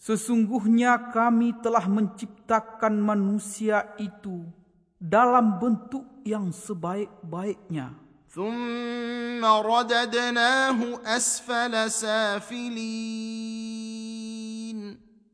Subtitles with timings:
[0.00, 4.48] Sesungguhnya kami telah menciptakan manusia itu
[4.96, 8.03] dalam bentuk yang sebaik-baiknya.
[8.34, 13.50] ثم رددناه أسفل سافلين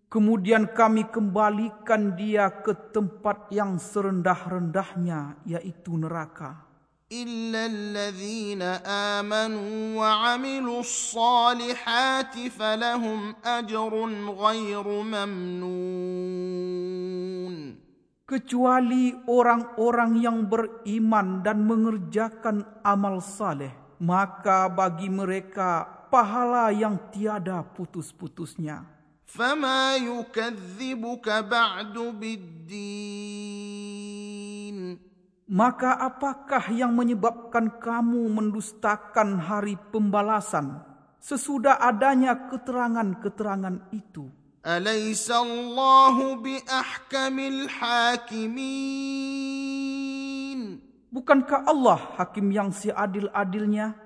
[0.06, 6.66] Kemudian kami kembalikan dia ke tempat yang serendah-rendahnya, yaitu neraka.
[7.12, 8.62] إلا الذين
[9.22, 13.94] آمنوا وعملوا الصالحات فلهم أجر
[14.30, 16.99] غير ممنون
[18.31, 28.81] kecuali orang-orang yang beriman dan mengerjakan amal saleh maka bagi mereka pahala yang tiada putus-putusnya.
[29.29, 32.81] Fama yukadzibuka ba'du biddin.
[35.51, 40.81] Maka apakah yang menyebabkan kamu mendustakan hari pembalasan?
[41.21, 44.40] Sesudah adanya keterangan-keterangan itu.
[44.66, 49.06] أليس الله بأحكم الحاكمين
[51.06, 53.96] Bukankah Allah hakim yang seadil-adilnya?